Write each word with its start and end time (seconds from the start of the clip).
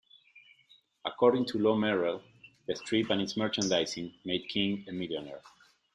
According 1.05 1.45
to 1.49 1.59
Lew 1.59 1.75
Merrell, 1.75 2.23
the 2.65 2.75
strip 2.75 3.11
and 3.11 3.21
its 3.21 3.37
merchandising 3.37 4.11
made 4.25 4.49
King 4.49 4.83
a 4.87 4.91
millionaire. 4.91 5.43